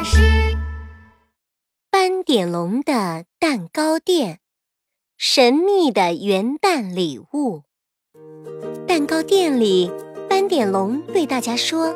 [0.00, 0.56] 老师，
[1.90, 4.40] 斑点龙的蛋糕店，
[5.18, 7.64] 神秘的元旦礼物。
[8.88, 9.92] 蛋糕店里，
[10.26, 11.94] 斑点龙对大家说：“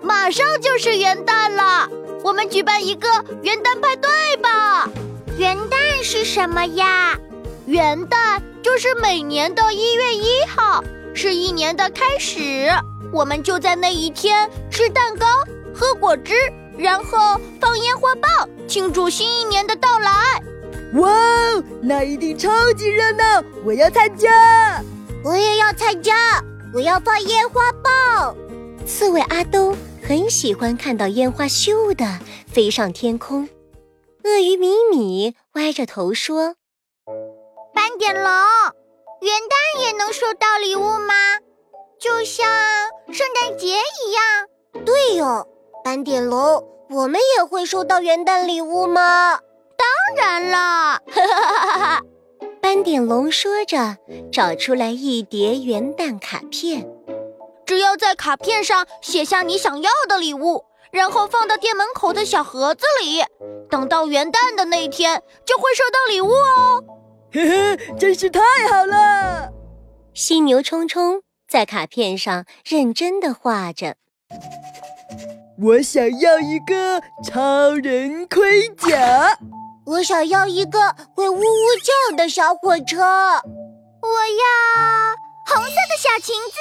[0.00, 1.90] 马上就是元旦了，
[2.22, 3.08] 我们举办一个
[3.42, 4.88] 元旦派对吧！
[5.36, 7.18] 元旦是什么呀？
[7.66, 10.80] 元旦就是每年的一月一号，
[11.12, 12.68] 是一年的开始。
[13.12, 15.26] 我们就在那一天吃蛋糕。”
[15.78, 16.32] 喝果汁，
[16.78, 18.28] 然后放烟花爆，
[18.68, 20.10] 庆祝新一年的到来。
[20.94, 21.10] 哇，
[21.82, 23.42] 那一定超级热闹！
[23.64, 24.82] 我要参加，
[25.24, 28.34] 我也要参加，我要放烟花爆。
[28.86, 29.74] 刺猬阿兜
[30.06, 32.06] 很喜欢看到烟花咻的
[32.46, 33.48] 飞上天空。
[34.24, 36.54] 鳄鱼米米歪着头说
[37.74, 41.14] ：“斑点龙，元旦也能收到礼物吗？
[41.98, 42.46] 就像
[43.12, 44.46] 圣诞节一样？”
[44.86, 45.48] 对哟。
[45.86, 49.38] 斑点龙，我们也会收到元旦礼物吗？
[49.76, 51.00] 当然啦！
[52.60, 53.96] 斑点龙说着，
[54.32, 56.88] 找出来一叠元旦卡片。
[57.64, 63.22] 只要在卡片上写下你想要的礼物，然后放到店门口的小盒子里，
[63.70, 66.84] 等到元旦的那一天就会收到礼物哦。
[67.32, 69.52] 嘿嘿，真是太好了！
[70.12, 73.94] 犀牛冲冲在卡片上认真的画着。
[75.58, 79.38] 我想要一个超人盔甲，
[79.86, 81.42] 我想要一个会呜呜
[82.10, 86.56] 叫的小火车，我要红色的小裙子。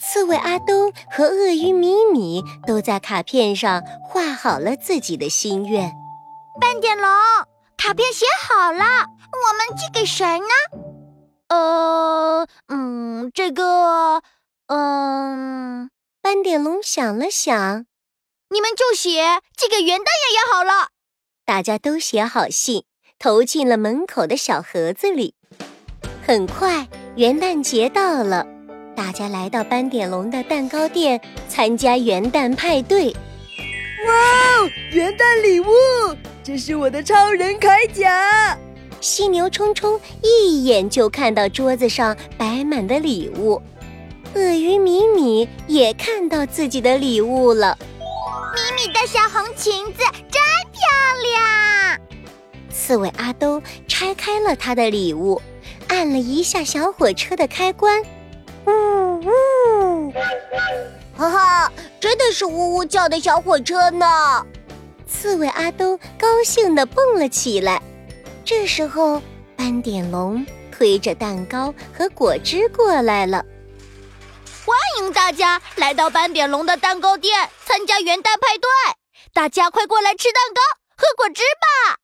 [0.00, 5.92] 刺猬阿东和鳄鱼米米都在卡片上画好了自己的心愿。
[6.60, 7.10] 斑点龙，
[7.76, 10.46] 卡片写好了，我们寄给谁呢？
[11.48, 14.22] 呃，嗯，这个，
[14.68, 15.90] 嗯，
[16.22, 17.84] 斑点龙想了想。
[18.54, 19.10] 你们就写
[19.56, 20.90] 寄给元旦爷爷好了。
[21.44, 22.84] 大家都写好信，
[23.18, 25.34] 投进了门口的小盒子里。
[26.24, 28.46] 很快，元旦节到了，
[28.94, 33.08] 大家来到斑点龙的蛋糕店参加元旦派对。
[34.06, 35.66] 哇哦，元旦礼物！
[36.44, 38.56] 这是我的超人铠甲。
[39.00, 43.60] 犀牛冲冲一眼就看到桌子上摆满的礼物。
[44.36, 47.76] 鳄鱼米米也看到自己的礼物了。
[48.54, 50.80] 米米的小红裙子真漂
[51.22, 52.00] 亮。
[52.70, 55.42] 刺猬阿兜拆开了他的礼物，
[55.88, 58.00] 按了一下小火车的开关，
[58.66, 60.12] 呜呜，
[61.16, 64.06] 哈哈，真的是呜呜叫的小火车呢！
[65.06, 67.82] 刺猬阿兜高兴地蹦了起来。
[68.44, 69.20] 这时候，
[69.56, 73.44] 斑点龙推着蛋糕和果汁过来了。
[74.64, 78.70] 欢迎大家来到斑点龙的蛋糕店参加元旦派对，
[79.34, 80.62] 大家快过来吃蛋糕、
[80.96, 81.98] 喝果汁吧！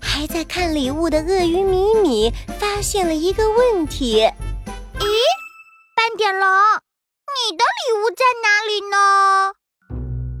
[0.00, 5.06] 还在看礼物的鳄鱼米米发现了一个问题：咦，
[5.94, 9.52] 斑点龙，你的礼物在哪里呢？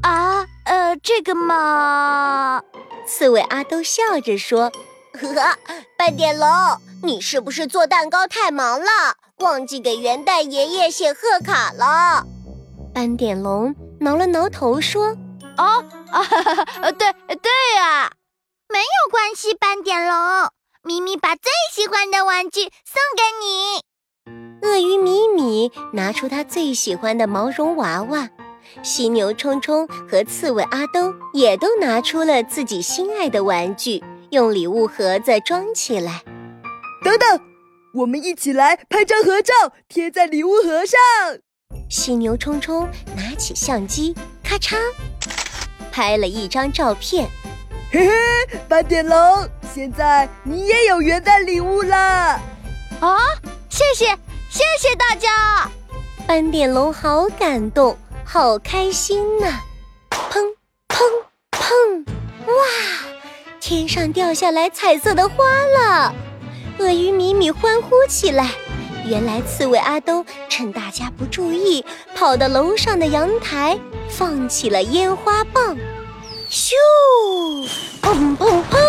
[0.08, 2.62] 啊，呃，这个嘛……
[3.06, 4.72] 刺猬阿兜笑着说
[5.20, 5.58] ：“呵 呵，
[5.98, 6.48] 斑点龙，
[7.02, 8.86] 你是不是做蛋糕太忙了？”
[9.42, 12.24] 忘记给元旦爷爷写贺卡了，
[12.94, 15.16] 斑点龙挠了挠头说
[15.58, 16.22] ：“哦，啊，
[16.96, 18.12] 对对呀，
[18.72, 20.16] 没有关系，斑点龙，
[20.84, 23.82] 咪咪把最喜欢的玩具送给你。”
[24.62, 28.28] 鳄鱼米米拿出他最喜欢的毛绒娃娃，
[28.84, 36.22] 犀牛冲冲和刺猬阿兜也都拿出了自己心爱的玩具，用礼物盒子装起来。
[37.04, 37.51] 等等。
[37.94, 39.52] 我们一起来拍张合照，
[39.86, 40.98] 贴在礼物盒上。
[41.90, 44.76] 犀牛冲冲拿起相机，咔嚓，
[45.90, 47.28] 拍了一张照片。
[47.90, 48.14] 嘿嘿，
[48.66, 52.40] 斑点龙，现在你也有元旦礼物啦！
[53.00, 53.18] 啊，
[53.68, 54.06] 谢谢，
[54.48, 55.70] 谢谢大家！
[56.26, 59.60] 斑点龙好感动，好开心呐！
[60.10, 60.40] 砰
[60.88, 61.04] 砰
[61.50, 62.06] 砰！
[62.46, 62.54] 哇，
[63.60, 66.14] 天上掉下来彩色的花了。
[66.78, 68.50] 鳄鱼米米欢呼起来。
[69.04, 71.84] 原来刺猬阿东趁大家不注意，
[72.14, 73.78] 跑到楼上的阳台，
[74.08, 75.76] 放起了烟花棒。
[76.50, 76.72] 咻，
[78.00, 78.81] 砰砰砰！